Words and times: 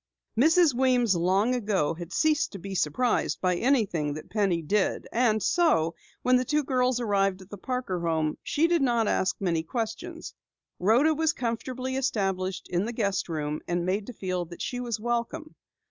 Mrs. 0.35 0.73
Weems 0.73 1.15
long 1.15 1.53
ago 1.53 1.93
had 1.93 2.11
ceased 2.11 2.53
to 2.53 2.57
be 2.57 2.73
surprised 2.73 3.39
by 3.39 3.55
anything 3.57 4.15
that 4.15 4.31
Penny 4.31 4.63
did, 4.63 5.07
and 5.11 5.43
so, 5.43 5.93
when 6.23 6.37
the 6.37 6.43
two 6.43 6.63
girls 6.63 6.99
arrived 6.99 7.39
at 7.43 7.51
the 7.51 7.57
Parker 7.59 7.99
home, 7.99 8.39
she 8.41 8.65
did 8.67 8.81
not 8.81 9.07
ask 9.07 9.35
many 9.39 9.61
questions. 9.61 10.33
Rhoda 10.79 11.13
was 11.13 11.33
comfortably 11.33 11.97
established 11.97 12.67
in 12.67 12.85
the 12.85 12.93
guest 12.93 13.29
room 13.29 13.61
and 13.67 13.85
made 13.85 14.07
to 14.07 14.13
feel 14.13 14.43
that 14.45 14.63
she 14.63 14.79
was 14.79 14.99
welcome. 14.99 15.53